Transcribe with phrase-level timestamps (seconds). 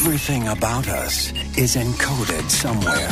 [0.00, 3.10] Everything about us is encoded somewhere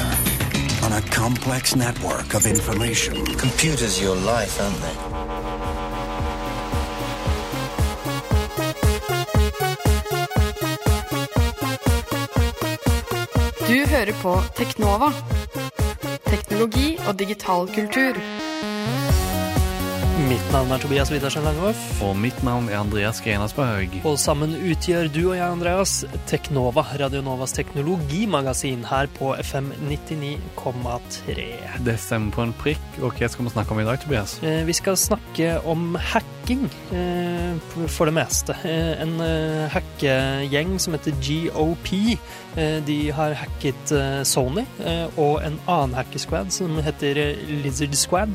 [0.84, 3.27] on a complex network of information.
[3.37, 4.96] Computers your life, aren't they?
[13.68, 15.12] Du hører på Teknova.
[16.25, 18.14] Teknologi og digital kultur.
[20.17, 21.80] Mitt navn er Tobias Widersen Langhoff.
[22.01, 23.98] Og mitt navn er Andreas Grenasberg.
[24.09, 25.93] Og sammen utgjør du og jeg, Andreas,
[26.30, 31.45] Teknova, Radionovas teknologimagasin her på FM 99,3.
[31.84, 32.87] Det stemmer på en prikk.
[33.05, 34.38] Og hva skal vi snakke om i dag, Tobias?
[34.41, 36.65] Eh, Vi skal snakke om hacking,
[36.96, 38.57] eh, for det meste.
[38.65, 39.21] Eh, En
[39.69, 42.16] hackegjeng som heter GOP,
[42.87, 43.93] de har hacket
[44.24, 44.65] Sony,
[45.19, 48.33] og en annen hackesquad som heter Lizard Squad.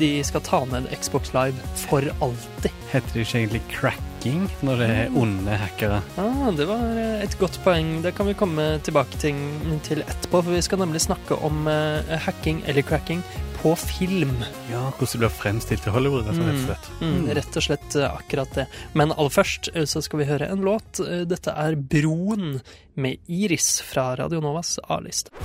[0.00, 2.72] De skal ta ned Xbox Live for alltid.
[2.90, 6.00] Heter det ikke egentlig cracking når det er onde hackere?
[6.20, 7.98] Ah, det var eh, et godt poeng.
[8.04, 12.64] Det kan vi komme tilbake til, etterpå, for vi skal nemlig snakke om eh, hacking
[12.64, 13.20] eller cracking
[13.60, 14.38] på film.
[14.70, 16.90] Ja, hvordan det blir fremstilt i Hollywood, rett og slett.
[17.04, 18.68] Mm, rett og slett eh, akkurat det.
[18.96, 21.04] Men aller først så skal vi høre en låt.
[21.28, 22.62] Dette er Broen
[22.96, 25.36] med Iris fra Radio Novas A-liste.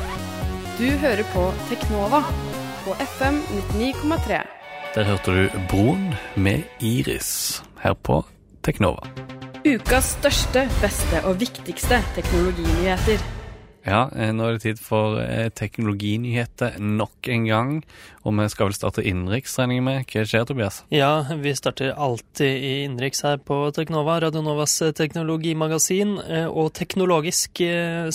[0.80, 2.24] Du hører på Teknova
[2.86, 3.36] på FM
[3.74, 4.42] 99,3.
[4.96, 8.26] Der hørte du Broen med Iris her på
[8.64, 9.10] Teknova.
[9.66, 13.35] Ukas største, beste og viktigste teknologinyheter.
[13.86, 17.72] Ja, eh, nå er det tid for eh, teknologinyheter nok en gang.
[18.26, 20.08] Og vi skal vel starte innenriks, regner jeg med.
[20.10, 20.80] Hva skjer, Tobias?
[20.90, 26.16] Ja, vi starter alltid i innenriks her på Teknova, Radio Novas eh, teknologimagasin.
[26.50, 27.62] Og teknologisk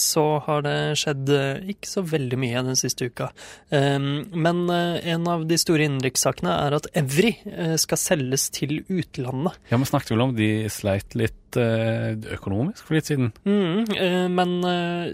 [0.01, 1.31] så har det skjedd
[1.71, 3.31] ikke så veldig mye den siste uka.
[3.71, 7.33] Um, Men en av de store innenrikssakene er at Evry
[7.81, 9.59] skal selges til utlandet.
[9.71, 13.29] Ja, vi snakket vel om de sleit litt eh, økonomisk for litt siden.
[13.49, 15.07] Mm, eh, men eh,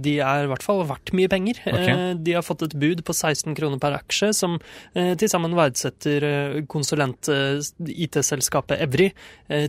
[0.00, 1.56] de er i hvert fall verdt mye penger.
[1.66, 1.88] Ok.
[1.88, 4.52] Eh, De har fått et bud på 16 kroner per aksje, som
[4.94, 6.20] til sammen verdsetter
[6.70, 9.08] konsulent-IT-selskapet Evry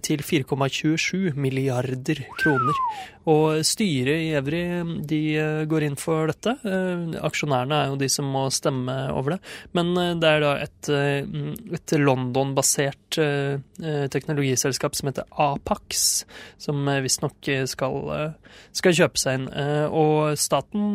[0.05, 2.75] til 4,27 milliarder kroner.
[3.25, 4.63] Og styret i Evry
[5.09, 5.21] de
[5.69, 6.51] går inn for dette.
[7.25, 9.41] Aksjonærene er jo de som må stemme over det.
[9.77, 9.87] Men
[10.21, 10.81] det er da et,
[11.79, 13.09] et London-basert
[14.13, 15.25] teknologiselskap som heter
[15.65, 16.25] Apax,
[16.57, 19.47] som eh, visstnok eh, skal, eh, skal kjøpe seg inn.
[19.95, 20.93] Og staten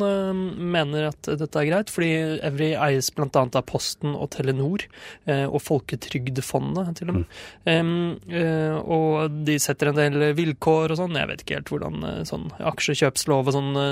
[0.71, 2.11] mener at dette er greit, fordi
[2.47, 3.29] Evry eies bl.a.
[3.35, 4.87] av Posten og Telenor,
[5.27, 7.41] og Folketrygdfondet til og med.
[7.67, 11.19] Eh, og de setter en del vilkår og sånn.
[11.19, 13.83] Jeg vet ikke helt hvordan sånn aksjekjøpslov og sånn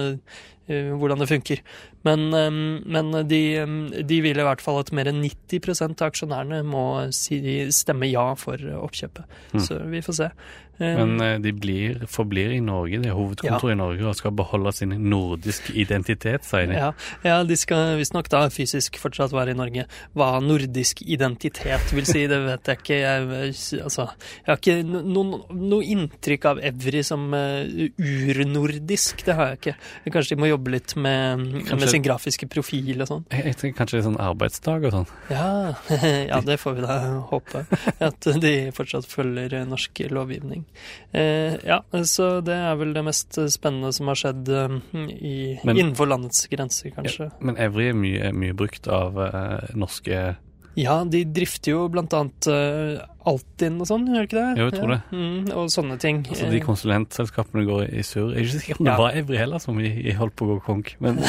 [0.68, 1.60] hvordan det funker.
[2.04, 3.40] Men, men de,
[4.04, 6.84] de vil i hvert fall at mer enn 90% av aksjonærene må
[7.16, 7.40] si,
[7.72, 9.38] stemme ja for oppkjøpet.
[9.64, 10.28] Så vi får se.
[10.78, 14.30] Em, Men eh, de blir, forblir i Norge, de har hovedkontor i Norge og skal
[14.38, 16.76] beholde sin nordiske identitet, sier de.
[16.78, 16.92] Ja,
[17.26, 19.86] ja, de skal visstnok da fysisk fortsatt være i Norge.
[20.14, 22.98] Hva nordisk identitet vil si, det vet jeg ikke.
[23.02, 24.08] Jeg, altså,
[24.44, 27.64] jeg har ikke no- noen- inntrykk av Evry som uh,
[27.98, 29.24] urnordisk.
[29.26, 29.74] Det har jeg ikke.
[30.14, 33.24] Kanskje de må jobbe litt med, med sin grafiske profil og sånn.
[33.32, 35.08] Jeg, jeg tenker kanskje det er sånn arbeidsdag og sånn.
[35.32, 35.48] Ja,
[36.32, 36.98] ja, det får vi da
[37.32, 37.64] håpe.
[38.10, 40.64] At de fortsatt følger norsk lovgivning.
[41.12, 44.76] Eh, ja, så det er vel det mest spennende som har skjedd eh,
[45.14, 47.30] i, Men- innenfor landets grenser, kanskje.
[47.40, 50.36] Men Evry er mye, mye brukt av eh, norske
[50.78, 52.46] Ja, de drifter jo blant annet
[53.26, 54.60] Altinn og sånn, gjør de ikke det?
[54.60, 54.96] Jo, jeg tror ja.
[55.10, 55.18] det.
[55.18, 56.20] Mm, og sånne ting.
[56.30, 58.30] Altså de konsulentselskapene går i surr.
[58.32, 58.98] Jeg er ikke sikker på om det Ja.
[59.02, 61.26] var Evry heller som i holdt på å gå konk, men det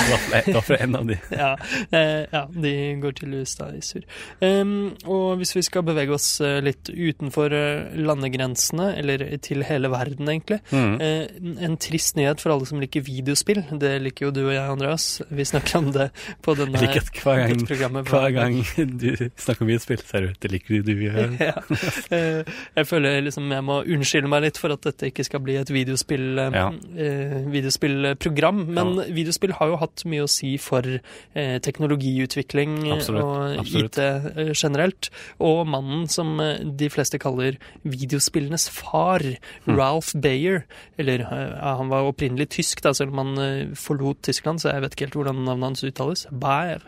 [0.47, 1.17] i hvert fall en av de.
[1.43, 1.49] ja,
[1.91, 4.05] eh, ja, de går tydeligvis da i surr.
[4.41, 9.89] Um, og hvis vi skal bevege oss eh, litt utenfor eh, landegrensene, eller til hele
[9.91, 11.01] verden egentlig, Mm.
[11.01, 13.63] eh, en trist nyhet for alle som liker videospill.
[13.81, 15.05] Det liker jo du og jeg, Andreas.
[15.31, 16.09] Vi snakker om det
[16.45, 18.57] på denne Jeg liker at hver gang, hver gang
[18.99, 21.35] du snakker om videospill, sier du det liker du du gjør.
[21.49, 21.55] ja.
[22.15, 22.43] Eh,
[22.77, 25.69] Jeg føler liksom jeg må unnskylde meg litt for at dette ikke skal bli et
[25.69, 26.67] videospill, eh, Ja.
[26.97, 28.63] eh, videospillprogram.
[28.73, 33.99] Men videospill har jo hatt mye å si for eh, teknologiutvikling Absolutt, og absolutt.
[33.99, 35.09] IT eh, generelt.
[35.39, 39.75] Og mannen som de fleste kaller videospillenes far, mm.
[39.77, 40.63] Ralph Bayer.
[40.97, 45.07] Eller han var opprinnelig tysk, da, selv om han forlot Tyskland, så jeg vet ikke
[45.09, 46.25] helt hvordan navnet hans uttales.
[46.31, 46.81] Bayer.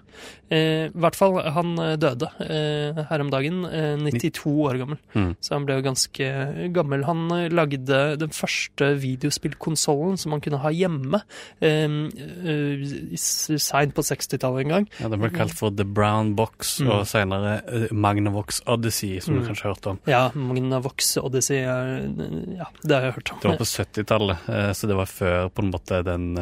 [0.51, 3.63] Eh, I hvert fall, han døde eh, her om dagen.
[3.65, 4.99] Eh, 92 år gammel.
[5.15, 5.31] Mm.
[5.39, 6.27] Så han ble jo ganske
[6.75, 7.03] gammel.
[7.07, 11.21] Han eh, lagde den første videospillkonsollen som man kunne ha hjemme,
[11.61, 12.85] eh, eh,
[13.17, 14.87] seint på 60-tallet en gang.
[14.99, 16.89] Ja, Den ble kalt for The Brown Box, Mm.
[16.91, 19.47] og senere eh, Magnavox Odyssey, som du Mm.
[19.47, 19.99] kanskje har hørt om.
[20.07, 23.39] Ja, Magnavox Odyssey Ja, det har jeg hørt om.
[23.41, 26.37] Det var på 70-tallet, eh, så det var før på en måte den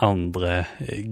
[0.00, 0.66] andre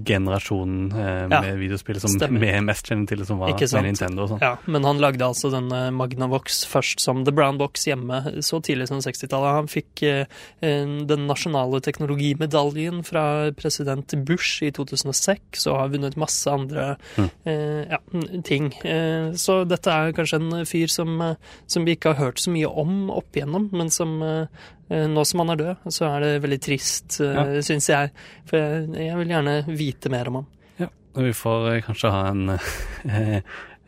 [0.07, 0.89] generasjonen
[1.29, 4.41] med Ja, videospill som vi mest kjenner til, som var med Nintendo og sånn.
[4.43, 8.87] Ja, men han lagde altså denne Magnavox først som The Brown Box hjemme så tidlig
[8.93, 9.57] som 60-tallet.
[9.59, 10.27] Han fikk eh,
[10.61, 13.25] den nasjonale teknologimedaljen fra
[13.57, 16.85] president Bush i 2006 og har vunnet masse andre
[17.17, 17.29] Mm.
[17.47, 17.99] eh, ja,
[18.45, 18.71] ting.
[18.85, 21.19] Eh, så dette er kanskje en fyr som,
[21.67, 25.51] som vi ikke har hørt så mye om opp igjennom, men som nå som han
[25.55, 27.45] er død, så er det veldig trist, Ja.
[27.65, 28.11] syns jeg.
[28.51, 30.47] For jeg, jeg vil gjerne vite mer om ham.
[30.83, 32.59] Ja, vi får kanskje ha en,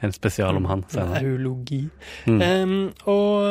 [0.06, 1.20] en spesial om han senere.
[2.26, 2.40] Mm.
[2.40, 2.78] Um,
[3.10, 3.44] og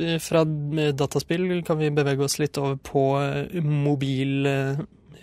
[0.00, 4.42] eh, fra dataspill kan vi bevege oss litt over på eh, mobil...
[4.48, 4.82] eh,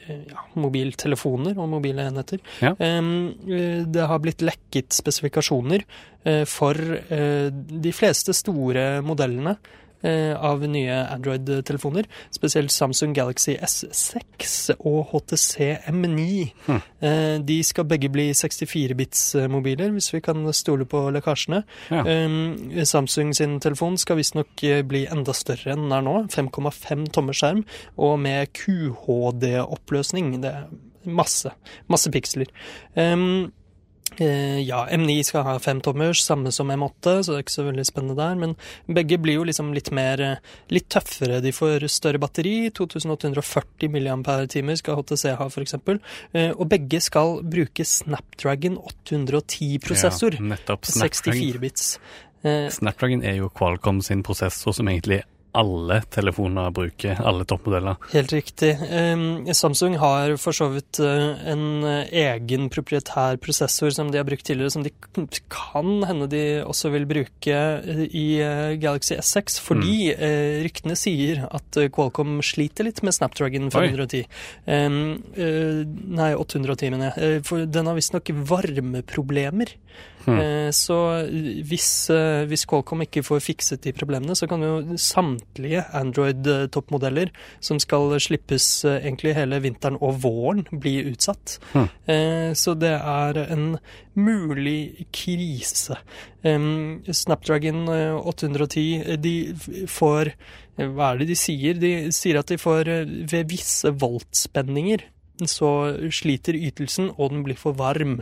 [0.10, 2.40] Ja, mobiltelefoner og mobile enheter.
[2.66, 2.72] Ja.
[2.82, 5.84] Eh, det har blitt lekket spesifikasjoner
[6.24, 12.08] eh, for eh, de fleste store modellene eh, av nye Android-telefoner.
[12.32, 16.28] Spesielt Samsung Galaxy S6 og HTC M9.
[16.68, 16.82] Hm.
[17.02, 21.64] Eh, de skal begge bli 64-bits-mobiler, hvis vi kan stole på lekkasjene.
[21.92, 22.04] Ja.
[22.04, 26.16] Um, Samsung sin telefon skal visstnok eh, bli enda større enn den er nå.
[26.34, 27.66] 5,5 tommer skjerm,
[27.98, 30.38] og med QHD-oppløsning.
[30.44, 30.70] Det er
[31.10, 31.52] masse,
[31.92, 32.52] masse piksler.
[32.96, 33.59] Um, eh,
[34.18, 38.18] ja, M9 skal ha femtommers, samme som M8, så det er ikke så veldig spennende
[38.18, 38.36] der.
[38.40, 38.56] Men
[38.98, 41.40] begge blir jo liksom litt mer eh, Litt tøffere.
[41.44, 42.70] De får større batteri.
[42.76, 45.76] 2840 mAh skal HTC ha, f.eks.
[46.34, 50.40] Eh, og begge skal bruke Snapdragon 810-prosessor.
[50.40, 50.90] Ja, nettopp.
[50.90, 51.42] Snapdragon.
[51.42, 51.90] 64 bits.
[52.44, 55.24] Eh, Snapdragon er jo Qualcomm sin prosessor som egentlig
[55.58, 57.98] alle telefoner bruker, alle toppmodeller.
[58.14, 58.76] Helt riktig.
[59.58, 64.46] Samsung har for så vidt uh, en uh, egen proprietær prosessor som de har brukt
[64.46, 64.94] tidligere, som de
[65.50, 68.28] kan hende de også vil bruke uh, i
[68.82, 70.24] Galaxy S6, fordi mm.
[70.68, 74.26] ryktene sier at Qualcomm sliter litt med Snapdragon 510.
[74.70, 75.00] Um,
[75.34, 75.82] uh,
[76.20, 77.44] nei, 810, mener jeg.
[77.48, 79.74] For den har visstnok varmeproblemer.
[80.30, 80.40] Hmm.
[80.40, 80.96] Eh, Så
[81.66, 87.80] hvis, eh, hvis Qualcomm ikke får fikset de problemene, så kan jo samtlige Android-toppmodeller som
[87.82, 91.58] skal slippes eh, egentlig hele vinteren og våren, bli utsatt.
[92.08, 93.78] Eh, Så det er en
[94.16, 95.98] mulig krise.
[96.44, 99.36] Snapdragon eh, 810, eh, de
[99.88, 100.34] får
[100.80, 101.74] Hva er det de sier?
[101.76, 102.88] De sier at de får
[103.28, 105.02] ved visse voltspenninger
[105.48, 108.22] så sliter ytelsen, og den blir for varm.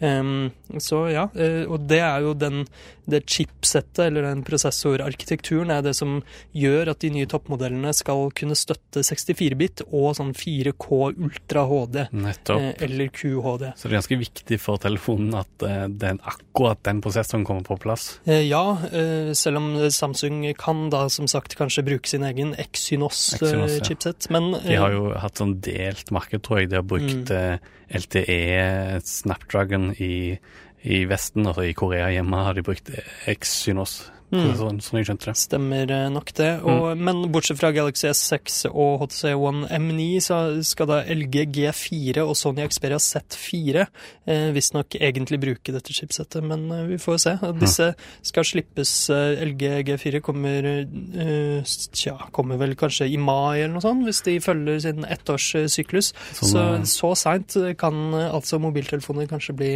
[0.00, 2.64] Så ja, eh, og det er jo den,
[3.08, 6.20] det chipsettet, eller den prosessorarkitekturen, er det som
[6.54, 12.60] gjør at de nye toppmodellene skal kunne støtte 64-bit og sånn 4K Ultra HD, Nettopp.
[12.60, 13.64] eh, eller QHD.
[13.74, 17.78] Så det er ganske viktig for telefonen at eh, den, akkurat den prosessoren kommer på
[17.82, 18.20] plass.
[18.28, 18.64] Ja,
[19.34, 23.40] selv om Samsung kan da som sagt kanskje bruke sin egen Exynos, ja.
[23.48, 26.70] Exynos-chipset, men De har jo hatt sånn delt marked, tror jeg.
[26.72, 27.58] De har brukt Mm.
[27.88, 30.36] LTE Snapdragon i,
[30.82, 32.90] i Vesten, altså i Korea hjemme har de brukt
[33.26, 34.50] Exynos, Mm.
[34.58, 35.34] sånn, sånn jeg skjønte det.
[35.40, 36.50] Stemmer eh, nok det.
[36.68, 42.24] Og, Men bortsett fra Galaxy S6 og HTC One M9, så skal da LG G4
[42.24, 43.86] og Sony Xperia Z4
[44.28, 47.34] eh, visstnok egentlig bruke dette chipsettet, men eh, vi får se.
[47.62, 47.90] Disse
[48.26, 48.92] skal slippes.
[49.14, 54.20] Eh, LG G4 kommer eh, Tja, kommer vel kanskje i mai eller noe sånt, hvis
[54.26, 56.12] de følger sin ettårssyklus.
[56.12, 59.72] Sånn, Så eh, så seint kan eh, altså mobiltelefoner kanskje bli,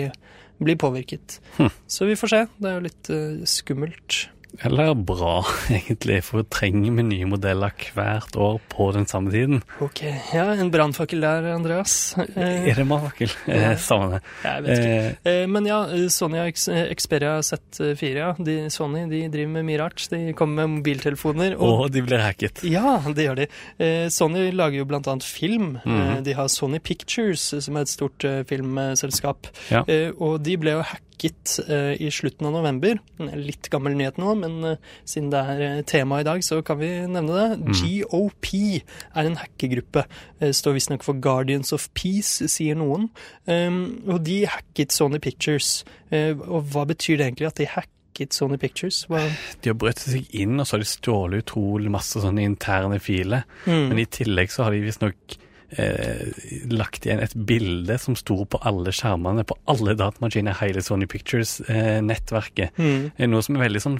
[0.62, 1.40] blir påvirket.
[1.56, 1.72] Hm.
[1.86, 2.44] Så vi får se.
[2.58, 4.22] Det er jo litt uh, skummelt.
[4.60, 5.40] Eller bra,
[5.72, 9.62] egentlig, for trenger vi nye modeller hvert år på den samme tiden.
[9.80, 10.02] Ok,
[10.34, 11.94] ja, en brannfakkel der, Andreas.
[12.36, 14.20] Eh, Er det makel, Eh, samme det.
[14.44, 14.90] jeg vet ikke.
[14.92, 15.78] Eh, Eh, men ja,
[16.12, 16.52] Sony og
[16.98, 18.32] Xperia Z4, ja.
[18.38, 20.04] De, Sony de driver med mye rart.
[20.12, 21.56] De kommer med mobiltelefoner.
[21.58, 22.62] og de blir hacket.
[22.68, 23.46] Ja, det gjør de.
[23.78, 25.78] Eh, Sony lager jo blant annet film.
[25.86, 29.48] Eh, de har Sony Pictures, som er et stort eh, filmselskap.
[29.70, 29.84] Ja.
[29.88, 32.98] Eh, og de ble jo hacket eh, i slutten av november.
[33.38, 36.80] Litt gammel nyhet nå, men eh, siden det er eh, tema i dag, så kan
[36.80, 37.46] vi nevne det.
[37.62, 37.76] Mm.
[37.78, 40.04] GOP er en hackergruppe.
[40.42, 43.08] Står visstnok for Guardians of Peace, sier noen.
[43.46, 45.82] Um, og de hacket Sony Pictures.
[46.12, 49.04] Og hva betyr det egentlig at de hacket Sony Pictures?
[49.10, 49.22] Hva?
[49.62, 53.46] De har brøt seg inn, og så har de stjålet utrolig masse sånne interne filer.
[53.64, 53.86] Mm.
[53.92, 55.38] Men i tillegg så har de visstnok
[55.80, 56.32] eh,
[56.72, 62.76] lagt igjen et bilde som sto på alle skjermene på alle datamaskiner, hele Sony Pictures-nettverket.
[62.78, 63.10] Mm.
[63.16, 63.98] Eh, noe som er veldig sånn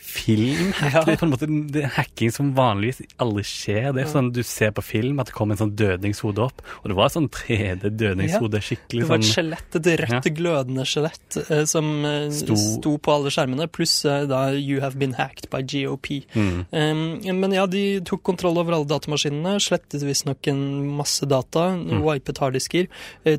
[0.00, 0.92] f- filmhack.
[0.94, 1.02] Ja.
[1.06, 3.90] Det er på en måte det er hacking som vanligvis aldri skjer.
[3.96, 6.88] Det er sånn du ser på film at det kommer en sånn dødningshode opp, og
[6.90, 8.60] det var et sånn 3D-dødningshode.
[8.64, 9.06] Skikkelig sånn...
[9.06, 12.56] Det var et sånn skjelett, et rødt, glødende skjelett eh, som eh, sto.
[12.60, 16.24] Sto- på alle skjermene, pluss eh, da 'You have been hacked by GOP'.
[16.34, 16.64] Mm.
[16.72, 20.64] Um, men ja, de tok kontroll over alle datamaskinene, slettet visstnok en
[20.96, 22.02] masse data, Mm.
[22.04, 22.86] wipet harddisker,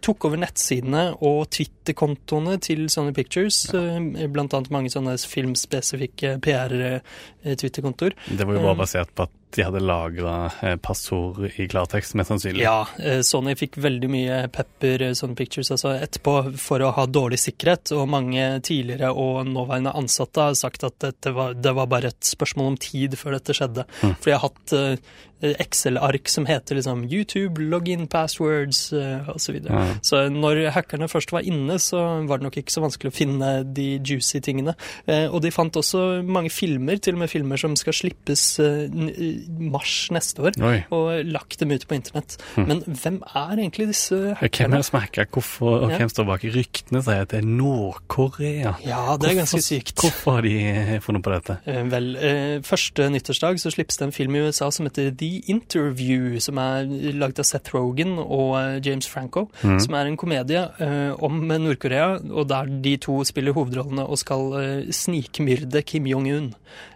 [0.01, 8.17] tok over nettsidene og Twitter-kontoene til Sony Pictures, eh, blant annet mange sånne filmspesifikke PR-Twitter-kontoer.
[8.29, 12.31] Det var jo bare Um, basert på at de hadde lagra passord i klartekst, mest
[12.31, 12.63] sannsynlig.
[12.65, 17.07] Ja, eh, Sony fikk veldig mye pepper eh, Sony Pictures altså etterpå for å ha
[17.09, 21.89] dårlig sikkerhet, og mange tidligere og nåværende ansatte har sagt at dette var, det var
[21.91, 23.87] bare et spørsmål om tid før dette skjedde.
[24.01, 29.55] For de har hatt eh, Excel-ark som heter liksom YouTube, login passwords osv.
[29.57, 29.61] Så.
[29.65, 29.79] Ja.
[30.05, 33.49] så når hackerne først var inne, så var det nok ikke så vanskelig å finne
[33.65, 34.75] de juicy tingene.
[35.05, 38.85] Eh, og de fant også mange filmer, til og med filmer som skal slippes eh,
[39.49, 40.83] mars neste år Oi.
[40.91, 42.37] og lagt dem ut på internett.
[42.57, 45.25] Men hvem er egentlig disse Hvem er det som hacker?
[45.31, 45.97] Hvorfor, og Ja.
[45.97, 46.41] hvem står bak?
[46.43, 48.75] Ryktene sier at det er Nord-Korea.
[48.85, 49.95] Ja, det er ganske Hvorfor- sykt.
[50.01, 51.57] Hvorfor har de eh, funnet på dette?
[51.65, 55.41] Eh, Vel, eh, første nyttårsdag så slippes det en film i USA som heter The
[55.47, 60.61] Interview, som er lagd av Seth Rogen og James Franco, som er en komedie
[61.21, 66.53] om Nord-Korea, og der de to spiller hovedrollene og skal snikmyrde Kim Jong-un.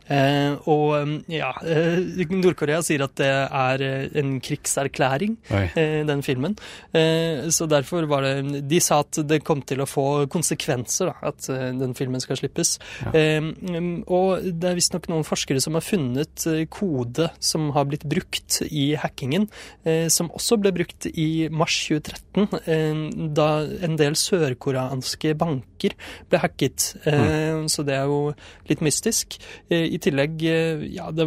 [0.08, 5.64] Eh, og eh, ja, eh, Nord-Korea sier at det er eh, en krigserklæring, Oi.
[5.76, 6.56] eh, den filmen.
[6.94, 11.32] Eh, så derfor var det De sa at det kom til å få konsekvenser, da,
[11.32, 11.48] at
[11.80, 12.76] den filmen skal slippes.
[13.14, 18.06] Eh, mm, og det er visstnok noen forskere som har funnet kode som har blitt
[18.10, 19.48] brukt i hackingen,
[19.86, 23.02] eh, som også ble brukt i mars 2013, eh,
[23.36, 23.50] da
[23.86, 25.96] en del sørkoreanske banker
[26.30, 26.92] ble hacket.
[27.06, 28.34] Eh, Så det er jo
[28.70, 29.38] litt mystisk.
[29.70, 31.26] Eh, I tillegg, eh, ja, det,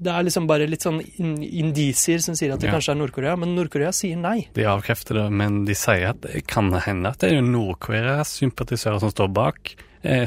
[0.00, 2.76] det er liksom bare litt sånn in- indisier som sier at det Ja.
[2.78, 4.46] kanskje er Nord-Korea, men Nord-Korea sier nei.
[4.56, 9.00] De avkrefter det, men de sier at det kan hende at det er Nord-Koreas sympatisører
[9.04, 9.74] som står bak,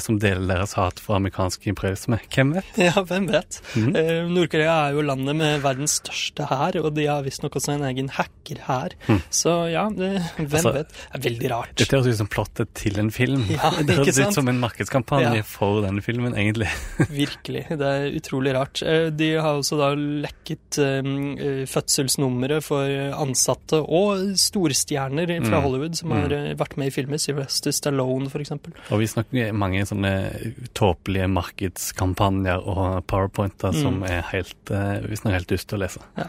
[0.03, 2.19] som deler deres hat for amerikansk imperialisme.
[2.33, 2.71] Hvem vet?
[2.91, 3.59] Ja, hvem vet?
[3.77, 3.95] Mm.
[3.95, 7.85] Eh, Nord-Korea er jo landet med verdens største hær, og de har visstnok også en
[7.87, 8.95] egen hackerhær.
[9.33, 10.47] Så ja, det, hvem.
[10.49, 10.91] Altså, vet?
[10.91, 11.73] Det er veldig rart.
[11.79, 13.45] Dette høres ut som plottet til en film.
[13.51, 15.45] Ja, det høres ut som en markedskampanje Ja.
[15.47, 16.67] for denne filmen, egentlig.
[17.21, 17.65] Virkelig.
[17.71, 18.81] Det er utrolig rart.
[18.83, 22.87] Eh, De har også da lekket eh, fødselsnummeret for
[23.21, 25.63] ansatte og storstjerner fra Mm.
[25.65, 27.19] Hollywood som har eh, vært med i filmer.
[27.21, 28.73] Sylvester Stallone, for eksempel.
[28.91, 30.11] Og vi snakker mange sånne
[30.77, 33.81] tåpelige markedskampanjer og powerpointer Mm.
[33.81, 36.01] som er helt, eh, visstnok helt dust å lese.
[36.17, 36.27] Ja.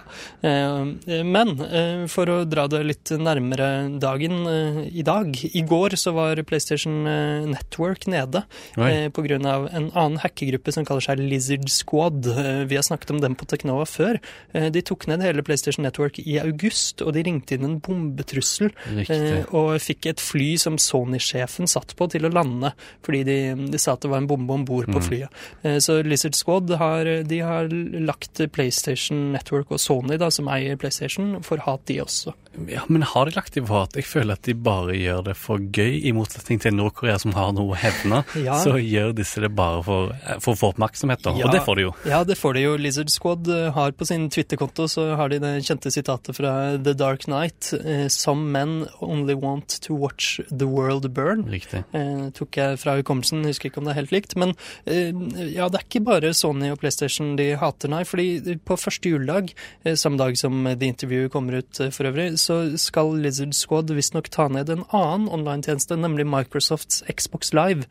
[1.25, 3.69] Men eh, for å dra det litt nærmere
[4.03, 8.45] dagen eh, i dag I går så var PlayStation eh, Network nede
[8.77, 9.09] eh,
[9.53, 12.27] av en annen hackergruppe som kaller seg Lizard Squad.
[12.27, 14.21] Eh, Vi har snakket om dem på Teknova før.
[14.55, 18.73] Eh, De tok ned hele PlayStation Network i august, og de ringte inn en bombetrussel.
[18.93, 19.11] Riktig.
[19.17, 22.73] Eh, og fikk et fly som Sony-sjefen satt på til å lande,
[23.03, 23.39] fordi de,
[23.73, 25.07] de sa at det var en bombe om bord på Mm.
[25.09, 25.29] flyet.
[25.63, 30.77] Eh, så Lizard Squad har, de har lagt PlayStation Network og Sony, da, som eier
[30.77, 32.33] PlayStation, for hat, de også.
[32.69, 33.95] Ja, Men har de lagt i hat?
[33.97, 37.53] Jeg føler at de bare gjør det for gøy, i motsetning til Nord-Korea som har
[37.57, 38.23] noe å hevne.
[38.43, 38.59] Ja.
[38.61, 40.13] Så gjør disse det bare for,
[40.43, 41.33] for å få oppmerksomhet, da.
[41.39, 41.47] Ja.
[41.47, 41.93] Og det får de jo.
[42.09, 42.77] Ja, det får de jo.
[42.77, 46.93] Lizard Squad eh, har på sin Twitter-konto så har de det kjente sitatet fra The
[46.99, 47.73] Dark Knight.
[47.85, 51.45] eh, Some men only want to watch the world burn.
[51.49, 51.85] Riktig.
[51.95, 54.37] Eh, tok jeg fra hukommelsen, husker ikke om det er helt likt.
[54.41, 54.55] Men
[54.87, 55.13] eh,
[55.53, 58.03] ja, det er ikke bare Sony og PlayStation de hater, nei.
[58.09, 59.53] fordi på første juledag,
[59.85, 63.93] eh, samme dag som The Interview kommer ut eh, for øvrig, så skal Lizard Squad
[63.93, 67.89] visstnok ta ned en annen online-tjeneste, nemlig Microsofts Xbox Live.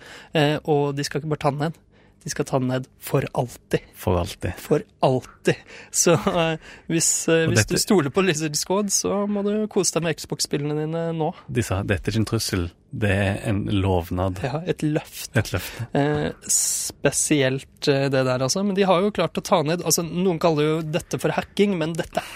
[0.65, 1.79] Og de skal ikke bare ta den ned,
[2.23, 3.81] de skal ta den ned for alltid.
[3.97, 4.53] For alltid.
[4.61, 5.57] For alltid.
[5.89, 6.55] Så uh,
[6.91, 10.19] hvis, uh, hvis dette- du stoler på Lizard Squad, så må du kose deg med
[10.19, 11.31] Xbox-spillene dine nå.
[11.49, 14.41] De sa dette er ikke en trussel, det er en lovnad.
[14.45, 15.31] Ja, et løft.
[15.37, 15.81] Et løft.
[15.97, 18.61] Uh, spesielt det der, altså.
[18.67, 21.73] Men de har jo klart å ta ned altså Noen kaller jo dette for hacking,
[21.79, 22.29] men dette er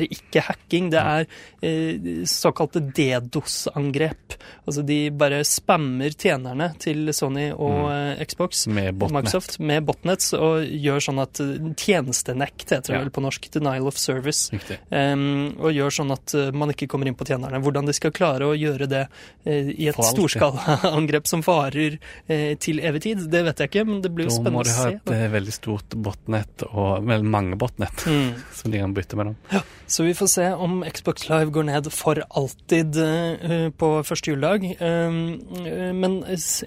[0.00, 0.90] ikke hacking.
[0.90, 1.26] Det er
[1.62, 4.36] eh, såkalte DDoS-angrep.
[4.66, 8.66] Altså de bare spammer tjenerne til Sony og eh, Xbox.
[8.72, 9.24] Med botnet.
[9.24, 13.02] Microsoft med botnets og gjør sånn at eh, tjenestenekt, heter det Ja.
[13.04, 14.50] vel på norsk, denial of service,
[14.92, 17.58] Um, og gjør sånn at eh, man ikke kommer inn på tjenerne.
[17.62, 19.02] Hvordan de skal klare å gjøre det
[19.44, 24.02] eh, i et storskalaangrep som varer eh, til evig tid, det vet jeg ikke, men
[24.04, 25.24] det blir jo Da må spennende de å ha se.
[25.24, 28.34] et veldig stort botnett, og vel mange botnett, Mm.
[28.58, 29.36] som de kan bytte mellom.
[29.86, 34.64] Så vi får se om Xbox Live går ned for alltid uh, på første juledag.
[34.80, 36.18] Um, uh, men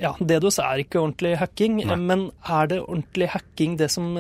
[0.02, 1.80] ja, DDoS er ikke ordentlig hacking.
[1.86, 1.98] Nei.
[1.98, 4.14] men er det ordentlig hacking det som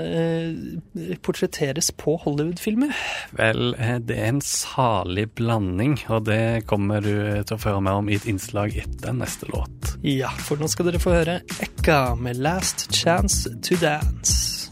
[1.25, 2.95] portretteres på Hollywood-filmer?
[3.37, 3.75] Vel,
[4.07, 7.13] det er en salig blanding, og det kommer du
[7.45, 9.95] til å få høre mer om i et innslag etter neste låt.
[10.05, 14.69] Ja, for nå skal dere få høre Ekka med 'Last Chance to Dance'.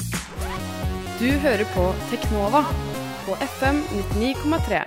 [1.20, 2.65] Du hører på Teknova
[3.25, 3.80] på FM
[4.20, 4.84] 99,3.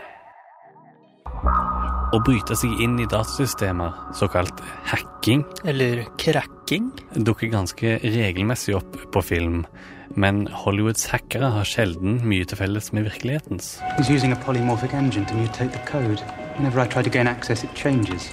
[2.14, 6.90] Å bryte seg inn i datasystemer, såkalt hacking Eller cracking?
[7.16, 9.64] dukker ganske regelmessig opp på film.
[10.14, 13.76] Men Hollywoods hackere har sjelden mye til felles med virkelighetens.
[13.98, 16.22] He's using a polymorphic engine to mutate the code.
[16.56, 18.30] Whenever I try to gain access, it changes.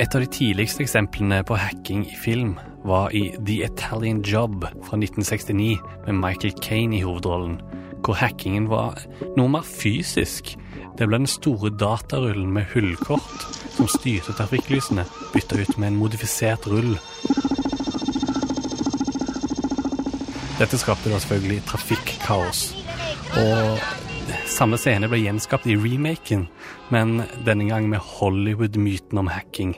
[0.00, 2.54] Et av de tidligste eksemplene på hacking i film
[2.86, 7.58] var i The Italian Job fra 1969 med Michael Kane i hovedrollen
[8.04, 8.98] hvor hackingen var
[9.36, 10.54] noe mer fysisk.
[10.98, 16.66] Det ble den store datarullen med hullkort som styrte trafikklysene, bytta ut med en modifisert
[16.70, 16.96] rull.
[20.58, 22.62] Dette skapte da selvfølgelig trafikkaos.
[23.38, 23.78] Og
[24.50, 26.48] samme scene ble gjenskapt i remaken,
[26.90, 29.76] men denne gang med Hollywood-myten om hacking.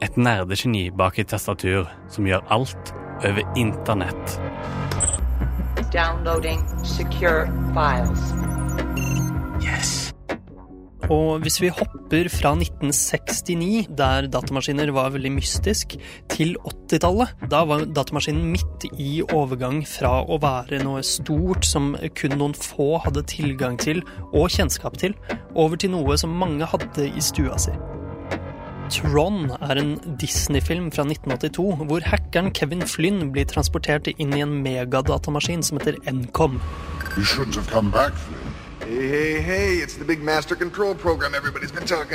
[0.00, 2.94] Et nerdegeni bak et tastatur som gjør alt
[3.26, 4.38] over internett
[5.90, 8.32] downloading secure files.
[9.62, 10.10] Yes.
[11.10, 15.96] Og hvis vi hopper fra 1969, der datamaskiner var veldig mystisk,
[16.30, 22.36] til 80-tallet, da var datamaskinen midt i overgang fra å være noe stort som kun
[22.38, 25.16] noen få hadde tilgang til og kjennskap til,
[25.58, 27.74] over til noe som mange hadde i stua si.
[28.90, 34.56] Tron er en Disney-film fra 1982 hvor hackeren Kevin Flynn blir transportert inn i en
[34.64, 36.00] megadatamaskin som heter
[37.92, 38.14] back,
[38.90, 39.86] Hey, hey, hey,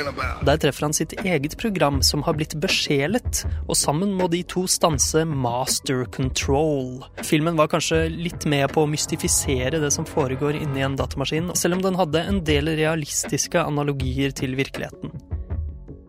[0.08, 0.42] about.
[0.44, 4.66] Der treffer han sitt eget program som har blitt besjelet, og sammen må de to
[4.68, 7.06] stanse Master Control.
[7.24, 11.78] Filmen var kanskje litt med på å mystifisere det som foregår inni en datamaskin, selv
[11.78, 15.35] om den hadde en del realistiske analogier til virkeligheten.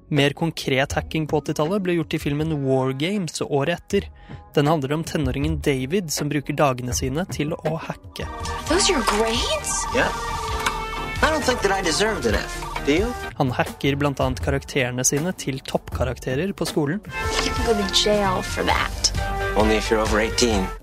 [0.09, 4.05] Mer konkret hacking på 80-tallet ble gjort i filmen War Games året etter.
[4.55, 8.27] Den handler om tenåringen David som bruker dagene sine til å hacke.
[13.41, 14.29] Han hacker bl.a.
[14.47, 17.03] karakterene sine til toppkarakterer på skolen.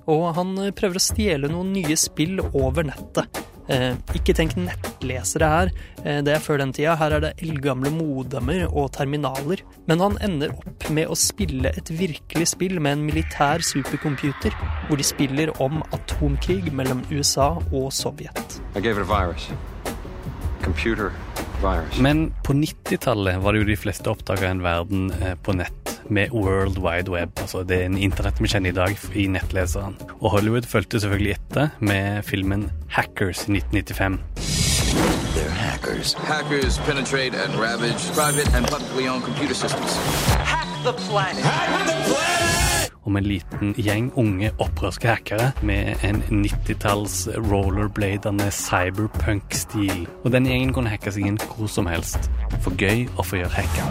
[0.05, 3.45] Og han prøver å stjele noen nye spill over nettet.
[3.73, 5.71] Eh, ikke tenk nettlesere her,
[6.05, 6.97] eh, det er før den tida.
[7.01, 9.63] Her er det eldgamle modemer og terminaler.
[9.89, 14.53] Men han ender opp med å spille et virkelig spill med en militær supercomputer,
[14.89, 18.61] hvor de spiller om atomkrig mellom USA og Sovjet.
[22.01, 26.31] Men på 90-tallet var det jo de fleste oppdaga en verden eh, på nett med
[26.33, 27.39] World Wide Web.
[27.41, 29.97] Altså det er en internett vi kjenner i dag i nettleseren.
[30.21, 34.21] Og Hollywood fulgte selvfølgelig etter med filmen Hackers i 1995.
[35.35, 36.13] They're hackers.
[36.13, 39.97] Hackers penetrate and ravage private and publicly owned computer systems.
[40.53, 41.43] Hack the planet!
[41.45, 42.34] Hack the planet!
[43.05, 50.07] Om en liten gjeng unge opprørske hackere med en 90-talls rollerbladende cyberpunk-stil.
[50.25, 52.31] Og den gjengen kunne hacke seg inn hvor som helst.
[52.65, 53.85] For gøy å få å gjøre hacka.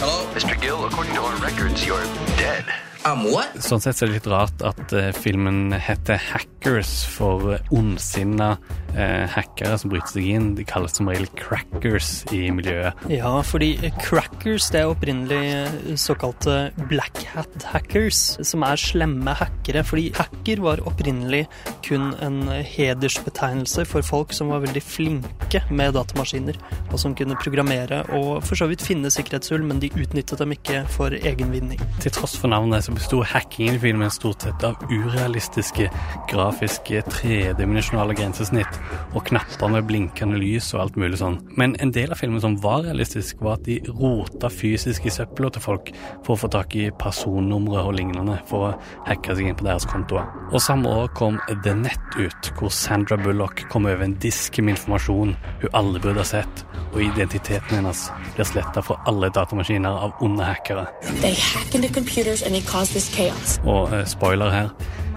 [0.00, 0.20] Hello?
[0.34, 0.54] Mr.
[0.62, 2.04] Gill, according to our records, you're
[2.38, 2.89] dead.
[3.08, 3.24] Um,
[3.64, 8.50] sånn sett er det litt rart at uh, filmen heter Hackers for ondsinna
[8.92, 10.48] uh, hackere som bryter seg inn.
[10.58, 13.06] De kalles som regel crackers i miljøet.
[13.12, 16.58] Ja, fordi crackers det er opprinnelig eh, såkalte
[16.90, 19.84] black hat hackers, som er slemme hackere.
[19.86, 21.46] Fordi hacker var opprinnelig
[21.86, 26.60] kun en hedersbetegnelse for folk som var veldig flinke med datamaskiner,
[26.90, 30.84] og som kunne programmere og for så vidt finne sikkerhetshull, men de utnyttet dem ikke
[30.92, 31.80] for egen vinning.
[32.04, 35.86] Til tross for navnet så besto hackingen i filmen stort sett av urealistiske,
[36.30, 38.78] grafiske, tredimensjonale grensesnitt
[39.14, 41.38] og knapper med blinkende lys og alt mulig sånn.
[41.60, 45.52] Men en del av filmen som var realistisk, var at de rota fysisk i søpla
[45.54, 45.92] til folk
[46.26, 48.72] for å få tak i personnumre og lignende for å
[49.06, 50.26] hacke seg inn på deres kontoer.
[50.50, 54.74] Og samme år kom The Net ut, hvor Sandra Bullock kom over en disk med
[54.74, 60.24] informasjon hun aldri burde ha sett, og identiteten hennes blir sletta fra alle datamaskiner av
[60.24, 60.88] onde hackere.
[61.22, 64.68] They hack into computers and they cause og uh, spoiler her,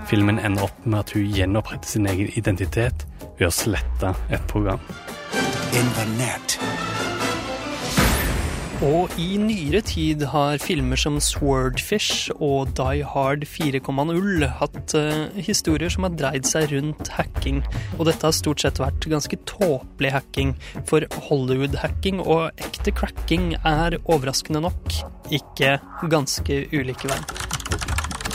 [0.10, 3.06] filmen ender opp med at hun gjenoppretter sin egen identitet
[3.40, 4.84] ved å slette et program.
[5.74, 5.88] In.
[8.84, 15.94] Og i nyere tid har filmer som Swordfish og Die Hard 4,0 hatt uh, historier
[15.94, 17.64] som har dreid seg rundt hacking.
[17.96, 20.52] Og dette har stort sett vært ganske tåpelig hacking,
[20.90, 25.00] for Hollywood-hacking og ekte cracking er overraskende nok
[25.32, 25.78] ikke
[26.12, 27.43] ganske ulike veien.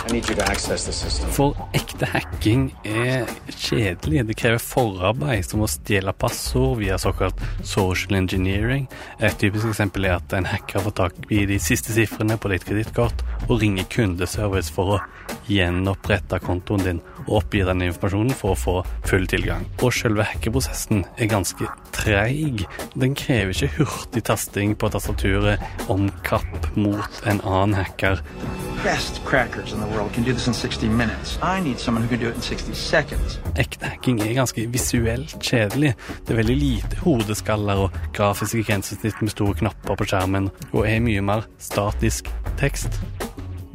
[0.08, 4.22] For ekte hacking er kjedelig.
[4.28, 8.86] Det krever forarbeid, som å stjele passord via såkalt social engineering.
[9.20, 12.64] Et typisk eksempel er at en hacker får tak i de siste sifrene på ditt
[12.68, 15.02] kredittkort og ringer kundeservice for å
[15.48, 18.76] gjenopprette kontoen din og oppgi den informasjonen for å få
[19.08, 19.68] full tilgang.
[19.82, 22.64] Og selve hackerprosessen er ganske treig.
[22.98, 28.22] Den krever ikke hurtig tasting på tastaturet om kapp mot en annen hacker.
[28.84, 31.38] Best crackers in the world can do this in 60 minutes.
[31.42, 33.38] I need someone who can do it in 60 seconds.
[33.58, 35.94] Ekte hacking er ganske visuelt kjedelig.
[36.26, 41.02] Det er veldig lite hodeskaller og grafiske grensesnitt med store knapper på skjermen, og er
[41.02, 43.00] mye mer statisk tekst.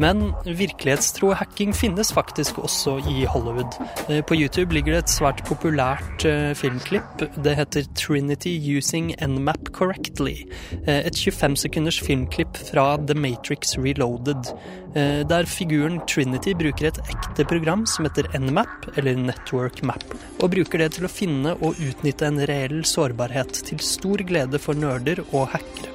[0.03, 3.77] Men virkelighetstro hacking finnes faktisk også i Hollywood.
[4.09, 7.23] Eh, på YouTube ligger det et svært populært eh, filmklipp.
[7.45, 10.43] Det heter 'Trinity Using Nmap Correctly'.
[10.87, 14.53] Eh, et 25 sekunders filmklipp fra The Matrix Reloaded.
[14.93, 20.05] Der figuren Trinity bruker et ekte program som heter Nmap, eller Network Map,
[20.37, 24.77] og bruker det til å finne og utnytte en reell sårbarhet, til stor glede for
[24.77, 25.89] nerder og hackere.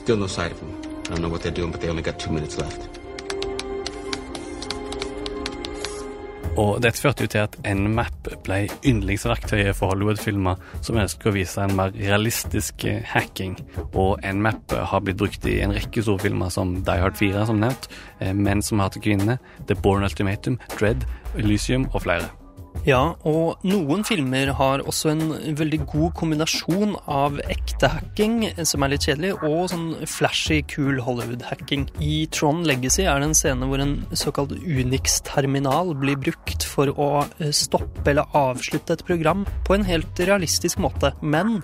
[0.00, 0.79] Still no.
[1.10, 2.88] I don't know what they're doing, but they only got two minutes left.
[6.58, 11.62] Og dette førte jo til at Nmap ble yndlingsverktøyet for Hollywood-filmer som ønsker å vise
[11.64, 13.56] en mer realistisk eh, hacking.
[13.90, 17.88] Og Nmap har blitt brukt i en rekke storfilmer som Die Hard 4, som nevnt,
[18.20, 22.30] eh, Menn som hater kvinner, The Born Ultimatum, Dread, Elysium og flere.
[22.86, 25.24] Ja, og noen filmer har også en
[25.58, 31.88] veldig god kombinasjon av ekte hacking, som er litt kjedelig, og sånn flashy, cool Hollywood-hacking.
[32.00, 37.10] I Tron Legacy er det en scene hvor en såkalt Unix-terminal blir brukt for å
[37.38, 41.12] eh, stoppe eller avslutte et program på en helt realistisk måte.
[41.20, 41.58] Men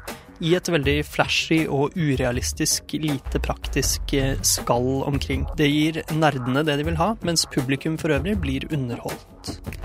[0.45, 5.47] i et veldig flashy og urealistisk, lite praktisk eh, skall omkring.
[5.57, 9.76] Det gir nerdene det de vil ha, mens publikum for øvrig blir underholdt.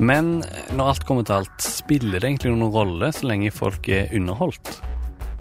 [0.00, 0.38] Men
[0.72, 4.80] når alt kommer til alt, spiller det egentlig noen rolle så lenge folk er underholdt?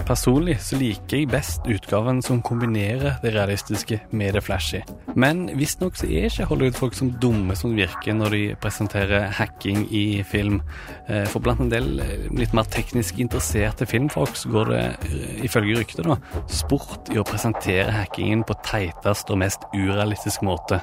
[0.08, 4.82] Personlig så liker jeg best utgaven som kombinerer det realistiske med det flashy.
[5.16, 10.24] Men visstnok så er ikke Hollywood-folk som dumme som virker når de presenterer hacking i
[10.28, 10.62] film.
[11.08, 15.44] Eh, for blant en del eh, litt mer teknisk interesserte filmfolk så går det, eh,
[15.48, 16.18] ifølge ryktet, da,
[16.50, 20.82] sport i å presentere hackingen på teitest og mest urealistisk måte.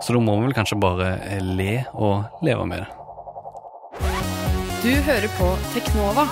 [0.00, 2.88] Så da må vi vel kanskje bare eh, le og leve med det.
[4.80, 6.24] Du hører på Teknova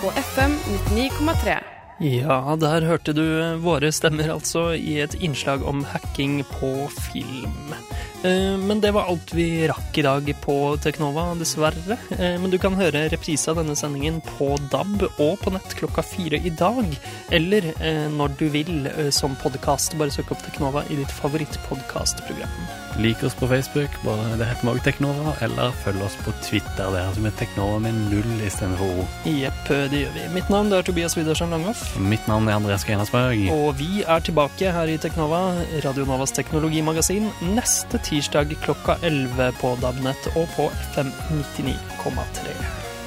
[0.00, 0.56] på FM
[0.96, 1.58] 99,3.
[2.02, 3.24] Ja, der hørte du
[3.62, 6.72] våre stemmer altså i et innslag om hacking på
[7.12, 7.76] film.
[8.22, 11.98] Eh, men det var alt vi rakk i dag på Teknova, dessverre.
[12.18, 16.04] Eh, men du kan høre reprise av denne sendingen på DAB og på nett klokka
[16.06, 16.86] fire i dag.
[17.34, 19.96] Eller eh, når du vil som podkast.
[19.98, 22.54] Bare søk opp Teknova i ditt favorittpodkastprogram.
[23.02, 25.34] Lik oss på Facebook, bare det heter også Teknova.
[25.44, 29.06] Eller følg oss på Twitter, Det er som er Teknova med null istedenfor O.
[29.26, 30.28] Jepp, det gjør vi.
[30.36, 31.96] Mitt navn er Tobias Widersen Langhoff.
[31.98, 33.48] Mitt navn er Andreas Grenersberg.
[33.54, 35.42] Og vi er tilbake her i Teknova,
[35.84, 42.52] Radio Novas teknologimagasin, neste tid tirsdag klokka 11 på DAB-nett og på FM 99,3.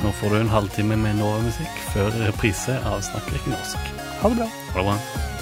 [0.02, 3.94] Nå får du en halvtime med Nova-musikk før reprise av Snakker ikke norsk.
[4.24, 4.52] Ha det bra.
[4.74, 5.35] Ha det bra.